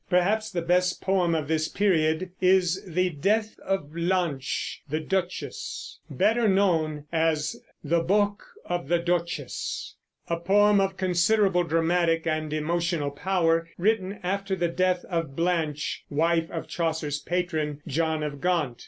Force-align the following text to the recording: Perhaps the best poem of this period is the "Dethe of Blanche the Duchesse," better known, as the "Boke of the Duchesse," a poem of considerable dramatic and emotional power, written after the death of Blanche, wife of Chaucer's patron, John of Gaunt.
Perhaps 0.09 0.49
the 0.49 0.63
best 0.63 0.99
poem 0.99 1.35
of 1.35 1.47
this 1.47 1.67
period 1.67 2.31
is 2.41 2.83
the 2.87 3.11
"Dethe 3.11 3.59
of 3.59 3.93
Blanche 3.93 4.81
the 4.89 4.99
Duchesse," 4.99 5.99
better 6.09 6.47
known, 6.47 7.05
as 7.11 7.61
the 7.83 7.99
"Boke 8.01 8.43
of 8.65 8.87
the 8.87 8.97
Duchesse," 8.97 9.93
a 10.27 10.39
poem 10.39 10.81
of 10.81 10.97
considerable 10.97 11.63
dramatic 11.63 12.25
and 12.25 12.51
emotional 12.51 13.11
power, 13.11 13.69
written 13.77 14.19
after 14.23 14.55
the 14.55 14.69
death 14.69 15.05
of 15.05 15.35
Blanche, 15.35 16.03
wife 16.09 16.49
of 16.49 16.67
Chaucer's 16.67 17.19
patron, 17.19 17.83
John 17.85 18.23
of 18.23 18.41
Gaunt. 18.41 18.79